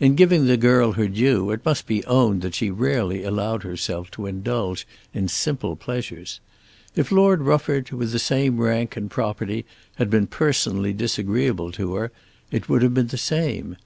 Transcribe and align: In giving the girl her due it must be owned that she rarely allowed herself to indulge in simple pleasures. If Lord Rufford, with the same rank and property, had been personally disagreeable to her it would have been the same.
In 0.00 0.16
giving 0.16 0.46
the 0.46 0.56
girl 0.56 0.94
her 0.94 1.06
due 1.06 1.52
it 1.52 1.64
must 1.64 1.86
be 1.86 2.04
owned 2.06 2.42
that 2.42 2.56
she 2.56 2.72
rarely 2.72 3.22
allowed 3.22 3.62
herself 3.62 4.10
to 4.10 4.26
indulge 4.26 4.84
in 5.14 5.28
simple 5.28 5.76
pleasures. 5.76 6.40
If 6.96 7.12
Lord 7.12 7.42
Rufford, 7.42 7.88
with 7.92 8.10
the 8.10 8.18
same 8.18 8.60
rank 8.60 8.96
and 8.96 9.08
property, 9.08 9.64
had 9.94 10.10
been 10.10 10.26
personally 10.26 10.92
disagreeable 10.92 11.70
to 11.70 11.94
her 11.94 12.10
it 12.50 12.68
would 12.68 12.82
have 12.82 12.94
been 12.94 13.06
the 13.14 13.16
same. 13.16 13.76